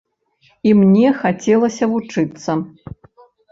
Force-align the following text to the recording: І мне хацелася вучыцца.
І 0.69 0.71
мне 0.79 1.11
хацелася 1.19 1.85
вучыцца. 1.93 2.51